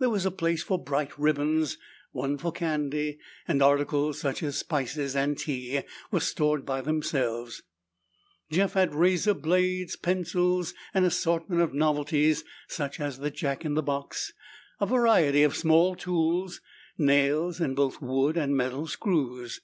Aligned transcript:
There 0.00 0.10
was 0.10 0.26
a 0.26 0.32
place 0.32 0.64
for 0.64 0.82
bright 0.82 1.16
ribbons, 1.16 1.78
one 2.10 2.38
for 2.38 2.50
candy, 2.50 3.20
and 3.46 3.62
articles 3.62 4.18
such 4.20 4.42
as 4.42 4.58
spices 4.58 5.14
and 5.14 5.38
tea 5.38 5.84
were 6.10 6.18
stored 6.18 6.66
by 6.66 6.80
themselves. 6.80 7.62
Jeff 8.50 8.72
had 8.72 8.96
razor 8.96 9.32
blades, 9.32 9.94
pencils, 9.94 10.74
an 10.92 11.04
assortment 11.04 11.62
of 11.62 11.72
novelties 11.72 12.42
such 12.66 12.98
as 12.98 13.20
the 13.20 13.30
jack 13.30 13.64
in 13.64 13.74
the 13.74 13.80
box, 13.84 14.32
a 14.80 14.86
variety 14.86 15.44
of 15.44 15.54
small 15.54 15.94
tools, 15.94 16.60
nails, 16.98 17.60
and 17.60 17.76
both 17.76 18.02
wood 18.02 18.36
and 18.36 18.56
metal 18.56 18.88
screws. 18.88 19.60